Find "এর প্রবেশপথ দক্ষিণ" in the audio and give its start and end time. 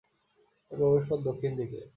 0.71-1.51